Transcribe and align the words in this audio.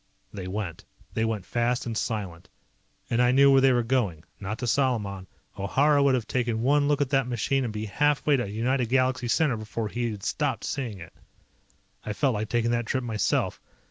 They 0.33 0.47
went. 0.47 0.83
They 1.13 1.25
went 1.25 1.45
fast 1.45 1.85
and 1.85 1.95
silent. 1.95 2.49
And 3.11 3.21
I 3.21 3.31
knew 3.31 3.51
where 3.51 3.61
they 3.61 3.71
were 3.71 3.83
going. 3.83 4.23
Not 4.39 4.57
to 4.57 4.65
Salaman. 4.65 5.27
O'Hara 5.59 6.01
would 6.01 6.15
have 6.15 6.25
taken 6.25 6.63
one 6.63 6.87
look 6.87 7.01
at 7.01 7.11
that 7.11 7.27
machine 7.27 7.63
and 7.63 7.71
be 7.71 7.85
half 7.85 8.25
way 8.25 8.35
to 8.35 8.49
United 8.49 8.89
Galaxy 8.89 9.27
Center 9.27 9.57
before 9.57 9.89
he 9.89 10.09
had 10.09 10.23
stopped 10.23 10.63
seeing 10.63 10.97
it. 10.97 11.13
I 12.03 12.13
felt 12.13 12.33
like 12.33 12.49
taking 12.49 12.71
that 12.71 12.87
trip 12.87 13.03
myself. 13.03 13.61